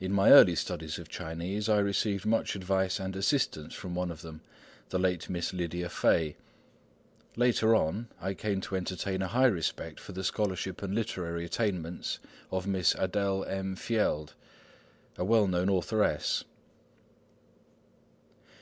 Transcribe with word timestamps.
In 0.00 0.10
my 0.10 0.30
early 0.30 0.54
studies 0.54 0.98
of 0.98 1.10
Chinese 1.10 1.68
I 1.68 1.80
received 1.80 2.24
much 2.24 2.56
advice 2.56 2.98
and 2.98 3.14
assistance 3.14 3.74
from 3.74 3.94
one 3.94 4.10
of 4.10 4.22
them, 4.22 4.40
the 4.88 4.98
late 4.98 5.28
Miss 5.28 5.52
Lydia 5.52 5.90
Fay. 5.90 6.36
Later 7.36 7.74
on, 7.74 8.08
I 8.22 8.32
came 8.32 8.62
to 8.62 8.74
entertain 8.74 9.20
a 9.20 9.26
high 9.26 9.44
respect 9.48 10.00
for 10.00 10.12
the 10.12 10.24
scholarship 10.24 10.80
and 10.80 10.94
literary 10.94 11.44
attainments 11.44 12.20
of 12.50 12.66
Miss 12.66 12.94
Adèle 12.94 13.46
M. 13.46 13.76
Fielde, 13.76 14.32
a 15.18 15.26
well 15.26 15.46
known 15.46 15.68
authoress. 15.68 16.44